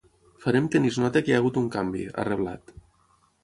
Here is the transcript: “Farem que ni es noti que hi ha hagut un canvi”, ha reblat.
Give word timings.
“Farem 0.45 0.69
que 0.75 0.81
ni 0.85 0.91
es 0.93 0.97
noti 1.03 1.23
que 1.27 1.31
hi 1.33 1.37
ha 1.37 1.43
hagut 1.43 1.61
un 1.63 1.69
canvi”, 1.77 2.09
ha 2.17 2.29
reblat. 2.33 2.77